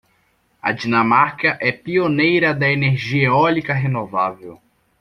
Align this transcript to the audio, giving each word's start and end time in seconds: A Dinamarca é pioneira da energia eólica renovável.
A 0.59 0.71
Dinamarca 0.71 1.59
é 1.61 1.71
pioneira 1.71 2.55
da 2.55 2.67
energia 2.67 3.27
eólica 3.27 3.71
renovável. 3.71 4.59